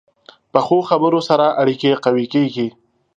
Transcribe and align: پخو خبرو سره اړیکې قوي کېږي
پخو 0.51 0.77
خبرو 0.89 1.19
سره 1.29 1.45
اړیکې 1.61 1.91
قوي 2.05 2.25
کېږي 2.33 2.67